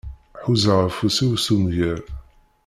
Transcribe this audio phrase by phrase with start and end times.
[0.43, 1.99] Ḥuzaɣ afus-iw s umger.